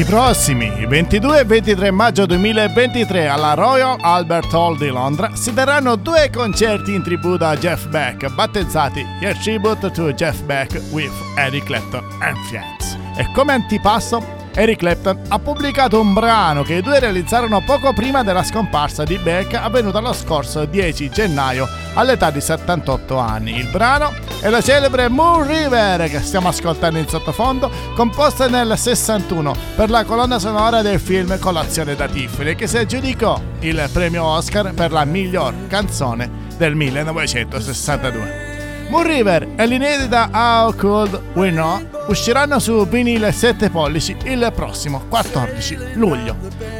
I 0.00 0.04
prossimi 0.04 0.86
22 0.86 1.40
e 1.40 1.44
23 1.44 1.90
maggio 1.90 2.24
2023 2.24 3.28
alla 3.28 3.52
Royal 3.52 3.98
Albert 4.00 4.50
Hall 4.54 4.78
di 4.78 4.88
Londra 4.88 5.34
si 5.34 5.52
terranno 5.52 5.96
due 5.96 6.30
concerti 6.30 6.94
in 6.94 7.02
tributo 7.02 7.44
a 7.44 7.54
Jeff 7.54 7.86
Beck, 7.88 8.32
battezzati 8.32 9.04
A 9.20 9.34
Tribute 9.34 9.90
to 9.90 10.10
Jeff 10.14 10.40
Beck 10.44 10.72
with 10.92 11.12
Eric 11.36 11.64
Clapton 11.64 12.02
and 12.20 12.38
Friends. 12.46 12.96
E 13.18 13.30
come 13.34 13.52
antipasto 13.52 14.39
Eric 14.52 14.78
Clapton 14.78 15.20
ha 15.28 15.38
pubblicato 15.38 16.00
un 16.00 16.12
brano 16.12 16.62
che 16.62 16.74
i 16.74 16.82
due 16.82 16.98
realizzarono 16.98 17.62
poco 17.62 17.92
prima 17.92 18.22
della 18.22 18.42
scomparsa 18.42 19.04
di 19.04 19.16
Beck 19.18 19.54
avvenuta 19.54 20.00
lo 20.00 20.12
scorso 20.12 20.64
10 20.64 21.08
gennaio 21.10 21.68
all'età 21.94 22.30
di 22.30 22.40
78 22.40 23.16
anni. 23.16 23.56
Il 23.56 23.68
brano 23.68 24.12
è 24.40 24.48
la 24.48 24.60
celebre 24.60 25.08
Moon 25.08 25.46
River 25.46 26.08
che 26.08 26.20
stiamo 26.20 26.48
ascoltando 26.48 26.98
in 26.98 27.08
sottofondo, 27.08 27.70
composta 27.94 28.48
nel 28.48 28.76
61 28.76 29.54
per 29.76 29.88
la 29.88 30.04
colonna 30.04 30.38
sonora 30.38 30.82
del 30.82 30.98
film 30.98 31.38
Colazione 31.38 31.94
da 31.94 32.08
Tiffany 32.08 32.54
che 32.54 32.66
si 32.66 32.78
aggiudicò 32.78 33.40
il 33.60 33.88
premio 33.92 34.24
Oscar 34.24 34.74
per 34.74 34.90
la 34.90 35.04
miglior 35.04 35.54
canzone 35.68 36.48
del 36.56 36.74
1962. 36.74 38.59
Moon 38.90 39.04
River 39.04 39.46
e 39.54 39.66
l'inedita 39.66 40.28
How 40.32 40.74
Cold 40.74 41.20
We 41.34 41.50
Know 41.50 41.80
usciranno 42.08 42.58
su 42.58 42.88
vinile 42.88 43.30
7 43.30 43.70
pollici 43.70 44.16
il 44.24 44.50
prossimo 44.52 45.04
14 45.08 45.92
luglio. 45.94 46.36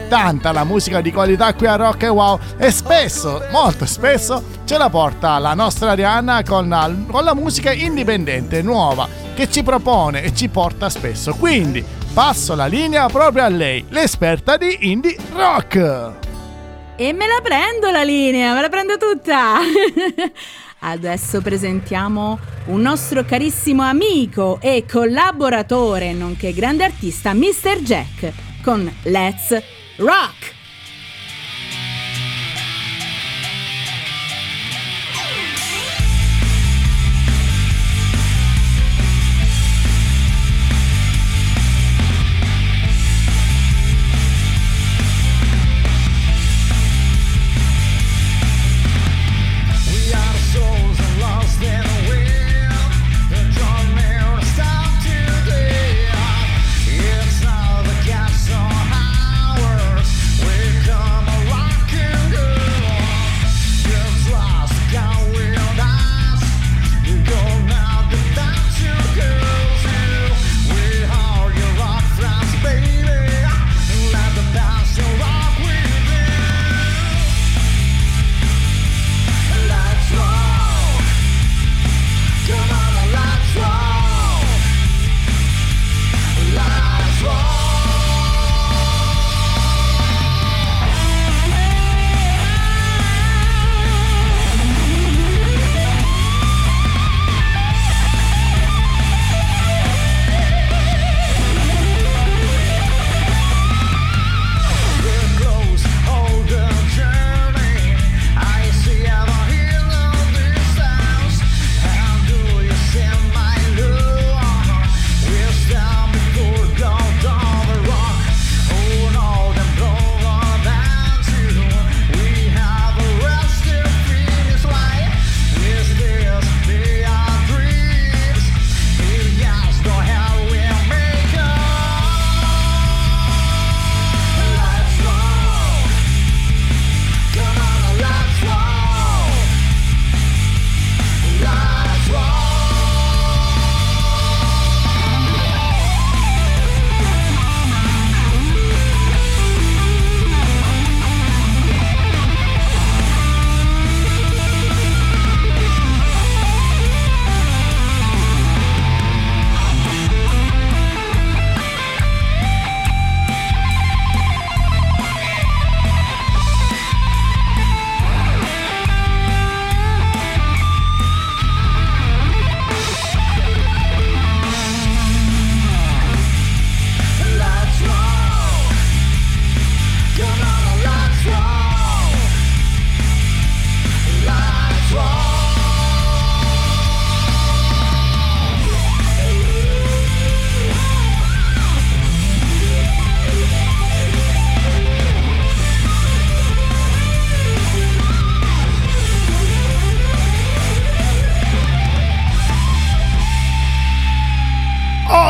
Tanta 0.09 0.51
la 0.51 0.65
musica 0.65 1.01
di 1.01 1.13
qualità 1.13 1.55
qui 1.55 1.69
a 1.69 1.77
Rock 1.77 2.03
e 2.03 2.09
Wow 2.09 2.41
e 2.59 2.73
spesso, 2.73 3.41
molto 3.53 3.87
spesso, 3.87 4.43
ce 4.65 4.77
la 4.77 4.91
porta 4.91 5.39
la 5.39 5.55
nostra 5.55 5.93
Arianna 5.93 6.43
con 6.43 6.69
la, 6.69 6.93
con 7.09 7.23
la 7.23 7.35
musica 7.35 7.71
indipendente, 7.71 8.61
nuova, 8.61 9.09
che 9.33 9.49
ci 9.49 9.63
propone 9.63 10.25
e 10.25 10.35
ci 10.35 10.49
porta 10.49 10.91
spesso. 10.91 11.35
Quindi 11.35 11.85
passo 12.13 12.57
la 12.57 12.67
linea 12.67 13.07
proprio 13.07 13.45
a 13.45 13.49
lei, 13.49 13.87
l'esperta 13.89 14.57
di 14.57 14.91
indie 14.91 15.17
rock. 15.33 15.77
E 16.97 17.13
me 17.13 17.29
la 17.29 17.39
prendo 17.41 17.89
la 17.93 18.03
linea, 18.03 18.53
me 18.53 18.63
la 18.63 18.69
prendo 18.69 18.97
tutta. 18.97 19.59
Adesso 20.81 21.43
presentiamo 21.43 22.39
un 22.67 22.81
nostro 22.81 23.25
carissimo 23.25 23.83
amico 23.83 24.59
e 24.61 24.85
collaboratore, 24.91 26.13
nonché 26.13 26.53
grande 26.53 26.85
artista, 26.85 27.35
Mr. 27.35 27.81
Jack, 27.83 28.33
con 28.63 28.91
Let's 29.03 29.63
Rock! 29.97 30.60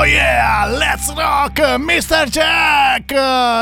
Oh 0.01 0.07
yeah, 0.07 0.65
let's 0.67 1.13
rock, 1.13 1.61
Mr. 1.77 2.27
Jack! 2.31 3.13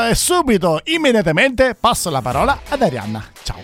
E 0.09 0.15
subito, 0.15 0.79
immediatamente, 0.85 1.75
passo 1.77 2.09
la 2.09 2.21
parola 2.21 2.61
ad 2.69 2.81
Arianna. 2.81 3.29
Ciao. 3.43 3.57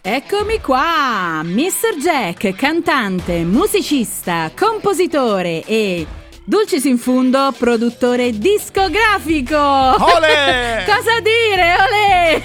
Eccomi 0.00 0.62
qua, 0.62 1.42
Mr. 1.44 1.98
Jack, 2.00 2.54
cantante, 2.54 3.44
musicista, 3.44 4.50
compositore 4.56 5.62
e 5.66 6.06
Dulcis 6.42 6.84
in 6.84 6.96
fundo, 6.96 7.52
produttore 7.58 8.30
discografico. 8.38 9.58
Olè! 9.58 10.84
Cosa 10.88 11.20
dire, 11.20 11.76
olè! 11.82 12.42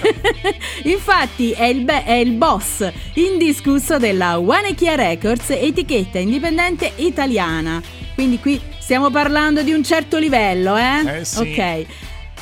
Infatti 0.84 1.52
è 1.52 1.64
il, 1.64 1.80
be- 1.80 2.04
è 2.04 2.12
il 2.12 2.32
boss 2.32 2.86
indiscusso 3.14 3.96
della 3.96 4.36
Wanechia 4.36 4.96
Records, 4.96 5.48
etichetta 5.48 6.18
indipendente 6.18 6.92
italiana. 6.96 7.80
Quindi 8.14 8.38
qui 8.38 8.60
stiamo 8.84 9.08
parlando 9.08 9.62
di 9.62 9.72
un 9.72 9.82
certo 9.82 10.18
livello, 10.18 10.76
eh? 10.76 11.20
Eh 11.20 11.24
sì. 11.24 11.38
Ok. 11.38 11.86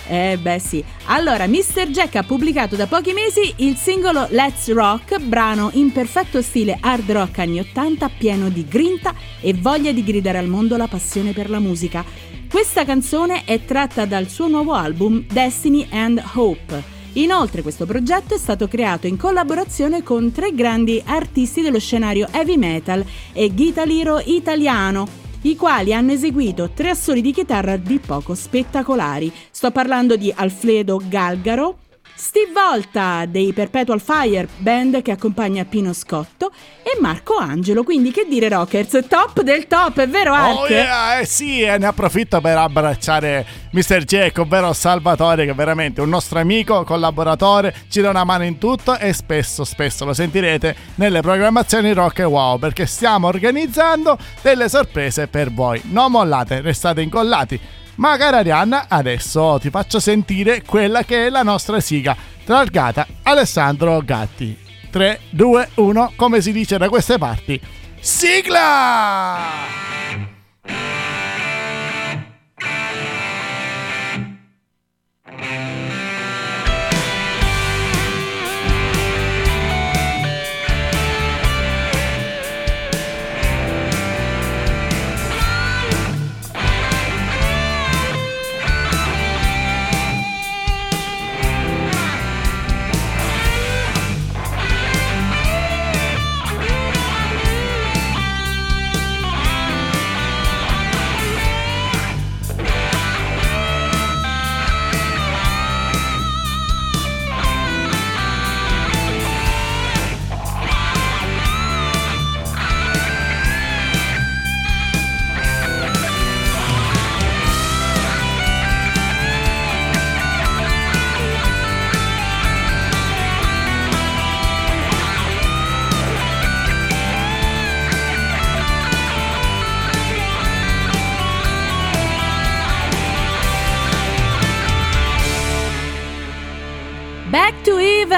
Eh 0.09 0.39
beh 0.43 0.59
sì. 0.59 0.85
Allora, 1.05 1.47
Mr. 1.47 1.87
Jack 1.87 2.17
ha 2.17 2.25
pubblicato 2.25 2.75
da 2.75 2.89
pochi 2.89 3.13
mesi 3.13 3.55
il 3.59 3.77
singolo 3.77 4.27
Let's 4.29 4.69
Rock, 4.73 5.21
brano 5.21 5.71
in 5.75 5.93
perfetto 5.93 6.43
stile 6.43 6.77
hard 6.81 7.09
rock 7.13 7.39
anni 7.39 7.61
80, 7.61 8.11
pieno 8.19 8.49
di 8.49 8.67
grinta 8.67 9.15
e 9.41 9.55
voglia 9.55 9.93
di 9.93 10.03
gridare 10.03 10.39
al 10.39 10.49
mondo 10.49 10.77
la 10.77 10.89
passione 10.89 11.31
per 11.31 11.49
la 11.49 11.61
musica. 11.61 12.05
Questa 12.51 12.85
canzone 12.85 13.45
è 13.45 13.65
tratta 13.65 14.05
dal 14.05 14.27
suo 14.27 14.49
nuovo 14.49 14.73
album 14.73 15.25
Destiny 15.31 15.87
and 15.93 16.21
Hope. 16.35 16.83
Inoltre 17.13 17.63
questo 17.63 17.87
progetto 17.87 18.35
è 18.35 18.39
stato 18.39 18.67
creato 18.67 19.07
in 19.07 19.17
collaborazione 19.17 20.03
con 20.03 20.33
tre 20.33 20.53
grandi 20.53 21.01
artisti 21.07 21.61
dello 21.61 21.79
scenario 21.79 22.27
heavy 22.33 22.57
metal 22.57 23.05
e 23.33 23.51
guitar 23.53 23.89
hero 23.89 24.21
italiano, 24.25 25.07
i 25.43 25.57
quali 25.57 25.93
hanno 25.93 26.13
eseguito 26.13 26.71
tre 26.71 26.91
assoli 26.91 27.21
di 27.21 27.33
chitarra 27.33 27.77
di 27.77 27.99
poco 27.99 28.35
spettacolari. 28.35 29.33
Sto 29.51 29.71
parlando 29.71 30.17
di 30.17 30.33
Alfredo 30.35 31.01
Galgaro, 31.05 31.79
Steve 32.15 32.53
Volta 32.53 33.25
dei 33.27 33.53
Perpetual 33.53 34.01
Fire, 34.01 34.49
band 34.59 35.03
che 35.03 35.11
accompagna 35.11 35.65
Pino 35.65 35.93
Scotto, 35.93 36.53
e 36.83 36.99
Marco 37.01 37.37
Angelo. 37.37 37.83
Quindi 37.83 38.11
che 38.11 38.27
dire 38.29 38.49
Rockers, 38.49 39.05
top 39.09 39.43
del 39.43 39.67
top, 39.67 40.01
è 40.01 40.09
vero 40.09 40.33
Ark? 40.33 40.59
Oh 40.59 40.69
yeah, 40.69 41.19
eh 41.19 41.27
sì, 41.27 41.63
e 41.63 41.79
ne 41.79 41.87
approfitto 41.87 42.41
per 42.41 42.57
abbracciare 42.57 43.45
Mr. 43.71 44.05
Jack, 44.05 44.39
ovvero 44.39 44.73
Salvatore, 44.73 45.45
che 45.45 45.51
è 45.51 45.55
veramente 45.55 46.01
un 46.01 46.09
nostro 46.09 46.39
amico, 46.39 46.85
collaboratore, 46.85 47.75
ci 47.89 48.01
dà 48.01 48.11
una 48.11 48.25
mano 48.25 48.45
in 48.45 48.59
tutto 48.59 48.97
e 48.99 49.13
spesso, 49.13 49.65
spesso 49.65 50.05
lo 50.05 50.13
sentirete 50.13 50.77
nelle 50.97 51.21
programmazioni 51.23 51.93
Rock 51.93 52.21
e 52.21 52.25
Wow, 52.25 52.59
perché 52.59 52.87
stiamo 52.87 53.27
organizzando 53.27 54.17
delle 54.43 54.69
sorprese 54.69 55.27
per 55.27 55.53
voi. 55.53 55.81
Non 55.87 56.13
mollate, 56.13 56.61
restate 56.61 57.01
incollati. 57.03 57.61
Ma 57.97 58.17
cara 58.17 58.39
Arianna, 58.39 58.87
adesso 58.89 59.59
ti 59.61 59.69
faccio 59.71 60.01
sentire 60.01 60.63
quella 60.63 61.05
che 61.05 61.27
è 61.27 61.31
la 61.31 61.43
nostra 61.43 61.79
sigla, 61.81 62.17
targata 62.45 63.07
Alessandro 63.23 64.01
Gatti. 64.05 64.59
3, 64.91 65.21
2, 65.31 65.69
1, 65.75 66.13
come 66.17 66.41
si 66.41 66.53
dice 66.53 66.79
da 66.79 66.89
queste 66.89 67.19
parti. 67.19 67.61
Sigla! 68.01 69.41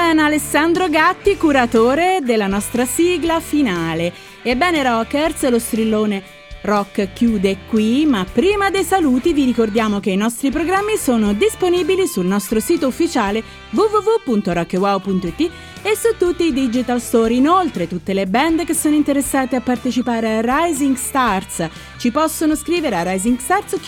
Even, 0.04 0.18
Alessandro 0.18 0.90
Gatti, 0.90 1.38
curatore 1.38 2.18
della 2.22 2.46
nostra 2.46 2.84
sigla 2.84 3.40
finale. 3.40 4.12
Ebbene 4.42 4.82
Rockers, 4.82 5.48
lo 5.48 5.58
strillone 5.58 6.22
rock 6.60 7.14
chiude 7.14 7.58
qui, 7.66 8.04
ma 8.04 8.26
prima 8.30 8.68
dei 8.68 8.84
saluti 8.84 9.32
vi 9.32 9.44
ricordiamo 9.44 10.00
che 10.00 10.10
i 10.10 10.16
nostri 10.16 10.50
programmi 10.50 10.96
sono 10.98 11.32
disponibili 11.32 12.06
sul 12.06 12.26
nostro 12.26 12.60
sito 12.60 12.86
ufficiale 12.86 13.42
www.rockwow.it 13.70 15.50
e 15.82 15.96
su 15.96 16.14
tutti 16.18 16.44
i 16.48 16.52
digital 16.52 17.00
store. 17.00 17.32
Inoltre 17.32 17.88
tutte 17.88 18.12
le 18.12 18.26
band 18.26 18.64
che 18.64 18.74
sono 18.74 18.94
interessate 18.94 19.56
a 19.56 19.62
partecipare 19.62 20.36
a 20.36 20.64
Rising 20.66 20.96
Stars 20.96 21.66
ci 21.96 22.10
possono 22.10 22.54
scrivere 22.54 22.96
a 22.96 23.10
risingstars 23.10 23.78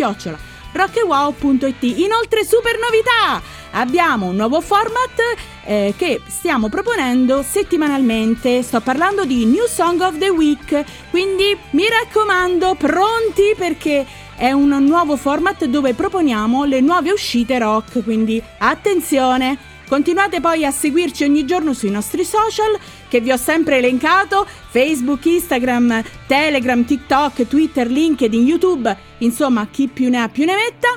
rockewow.it. 0.76 1.82
Inoltre, 1.82 2.44
super 2.44 2.78
novità! 2.78 3.42
Abbiamo 3.72 4.26
un 4.26 4.36
nuovo 4.36 4.60
format 4.60 5.20
eh, 5.64 5.94
che 5.96 6.20
stiamo 6.26 6.68
proponendo 6.68 7.42
settimanalmente. 7.42 8.62
Sto 8.62 8.80
parlando 8.80 9.24
di 9.24 9.44
New 9.44 9.66
Song 9.66 10.00
of 10.00 10.18
the 10.18 10.28
Week. 10.28 10.84
Quindi 11.10 11.56
mi 11.70 11.84
raccomando, 11.88 12.74
pronti 12.74 13.54
perché 13.56 14.06
è 14.36 14.52
un 14.52 14.68
nuovo 14.84 15.16
format 15.16 15.64
dove 15.64 15.94
proponiamo 15.94 16.64
le 16.64 16.80
nuove 16.80 17.10
uscite 17.10 17.58
rock. 17.58 18.02
Quindi 18.04 18.42
attenzione! 18.58 19.74
Continuate 19.88 20.40
poi 20.40 20.64
a 20.64 20.70
seguirci 20.70 21.24
ogni 21.24 21.46
giorno 21.46 21.72
sui 21.72 21.90
nostri 21.90 22.24
social 22.24 22.76
che 23.08 23.20
vi 23.20 23.30
ho 23.30 23.36
sempre 23.36 23.76
elencato, 23.78 24.44
Facebook, 24.70 25.24
Instagram, 25.26 26.02
Telegram, 26.26 26.84
TikTok, 26.84 27.46
Twitter, 27.46 27.86
LinkedIn, 27.86 28.46
YouTube, 28.46 28.96
insomma 29.18 29.68
chi 29.70 29.86
più 29.86 30.08
ne 30.10 30.18
ha 30.22 30.28
più 30.28 30.44
ne 30.44 30.54
metta. 30.54 30.88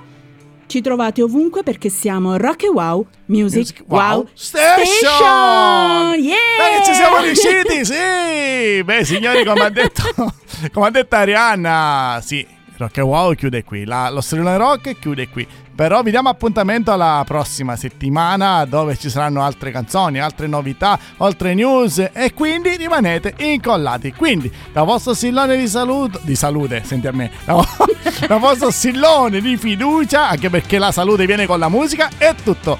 Ci 0.65 0.81
trovate 0.81 1.23
ovunque 1.23 1.63
perché 1.63 1.89
siamo 1.89 2.37
Rock 2.37 2.63
e 2.63 2.69
Wow 2.69 3.07
Music, 3.25 3.57
Music 3.57 3.83
Wow, 3.87 3.99
Wow 3.99 4.27
Station! 4.33 6.19
Yeah! 6.19 6.35
Dai, 6.57 6.85
ci 6.85 6.93
siamo 6.93 7.17
riusciti, 7.21 7.85
sì! 7.85 8.83
Beh, 8.83 9.03
signori, 9.03 9.43
come 9.45 9.61
ha 9.65 9.69
detto, 9.69 10.03
come 10.71 10.87
ha 10.87 10.91
detto 10.91 11.15
Arianna, 11.15 12.21
sì, 12.23 12.45
Rock 12.77 12.97
e 12.97 13.01
Wow 13.01 13.33
chiude 13.33 13.63
qui, 13.63 13.83
la- 13.85 14.09
lo 14.09 14.21
strillone 14.21 14.57
rock 14.57 14.99
chiude 14.99 15.27
qui. 15.29 15.47
Però 15.79 16.01
vi 16.01 16.11
diamo 16.11 16.27
appuntamento 16.27 16.91
alla 16.91 17.23
prossima 17.25 17.77
settimana 17.77 18.65
dove 18.65 18.97
ci 18.97 19.09
saranno 19.09 19.43
altre 19.43 19.71
canzoni, 19.71 20.19
altre 20.19 20.45
novità, 20.45 20.99
altre 21.15 21.53
news 21.53 21.99
e 22.11 22.33
quindi 22.33 22.75
rimanete 22.75 23.35
incollati. 23.37 24.11
Quindi, 24.11 24.51
da 24.73 24.83
vostro 24.83 25.13
sillone 25.13 25.55
di 25.55 25.69
salute, 25.69 26.19
di 26.23 26.35
salute, 26.35 26.83
senti 26.83 27.07
a 27.07 27.13
me, 27.13 27.31
da, 27.45 27.65
da 28.27 28.35
vostro 28.35 28.71
sillone 28.71 29.39
di 29.39 29.55
fiducia, 29.55 30.27
anche 30.27 30.49
perché 30.49 30.79
la 30.79 30.91
salute 30.91 31.25
viene 31.25 31.45
con 31.45 31.59
la 31.59 31.69
musica, 31.69 32.09
è 32.17 32.35
tutto. 32.43 32.77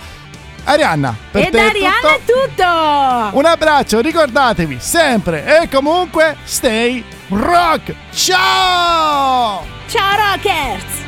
Arianna, 0.65 1.15
per 1.31 1.47
E 1.47 1.49
te 1.51 1.57
Arianna 1.57 2.15
è 2.15 2.19
tutto! 2.25 3.37
Un 3.37 3.45
abbraccio, 3.45 4.01
ricordatevi 4.01 4.75
sempre 4.77 5.61
e 5.61 5.69
comunque 5.69 6.35
stay 6.43 7.01
rock. 7.29 7.95
Ciao! 8.11 9.63
Ciao 9.87 10.15
Rockers! 10.17 10.98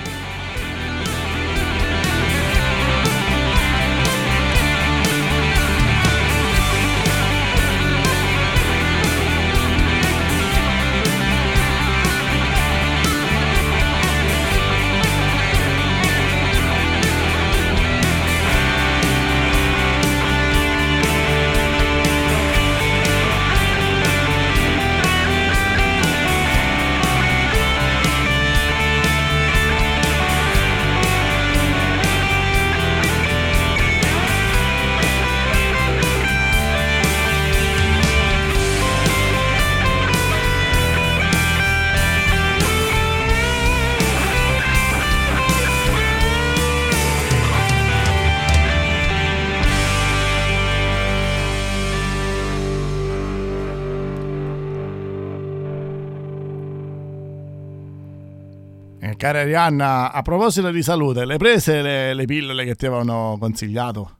Cara 59.22 59.41
Arianna, 59.41 60.11
a 60.11 60.24
proposito 60.24 60.72
di 60.72 60.82
salute, 60.82 61.26
le 61.26 61.38
prese 61.38 61.84
le, 61.84 62.15
le 62.15 62.26
pillole 62.26 62.65
che 62.65 62.74
ti 62.74 62.88
avevano 62.88 63.38
consigliato? 63.39 64.17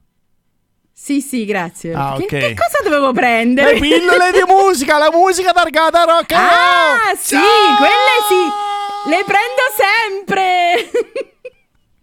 Sì, 0.92 1.20
sì, 1.20 1.44
grazie. 1.44 1.92
Ah, 1.92 2.14
Che- 2.16 2.22
ok. 2.22 2.28
che, 2.28 2.54
cosa 2.54 2.78
dovevo 2.84 3.10
prendere? 3.10 3.72
Le 3.74 3.80
pillole 3.80 4.30
di 4.30 4.44
musica, 4.46 4.98
la 4.98 5.10
musica 5.12 5.50
targata 5.50 6.04
rock 6.04 6.30
and 6.30 6.48
roll! 6.48 6.52
Ah, 6.54 7.16
sì, 7.18 7.34
Ciao! 7.34 7.76
quelle 7.78 8.16
sì! 8.28 9.10
Le 9.10 9.24
prendo 9.26 9.62
sempre! 9.74 11.30